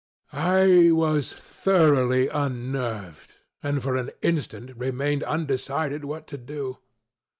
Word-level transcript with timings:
ŌĆØ 0.33 0.89
I 0.89 0.91
was 0.93 1.31
thoroughly 1.31 2.27
unnerved, 2.27 3.35
and 3.61 3.83
for 3.83 3.95
an 3.97 4.09
instant 4.23 4.75
remained 4.75 5.21
undecided 5.21 6.05
what 6.05 6.25
to 6.29 6.39
do. 6.39 6.79